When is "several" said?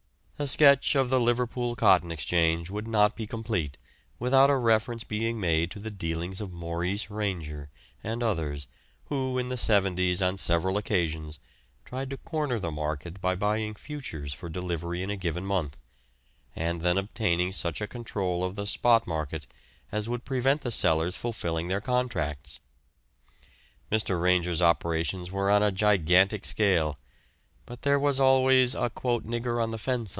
10.39-10.77